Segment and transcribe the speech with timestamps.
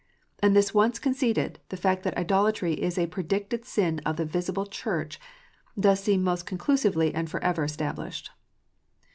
[0.39, 4.65] And this once conceded, the fact that idolatry is a predicted sin of the visible
[4.65, 5.19] Church,
[5.79, 8.31] does seem most conclusively and for ever established.